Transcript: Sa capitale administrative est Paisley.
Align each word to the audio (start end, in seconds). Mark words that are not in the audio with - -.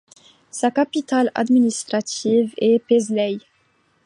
Sa 0.49 0.71
capitale 0.71 1.29
administrative 1.35 2.55
est 2.57 2.79
Paisley. 2.87 3.37